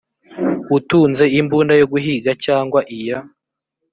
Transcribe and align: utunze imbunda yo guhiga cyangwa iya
utunze 0.77 1.23
imbunda 1.39 1.73
yo 1.81 1.85
guhiga 1.91 2.31
cyangwa 2.45 2.79
iya 2.97 3.17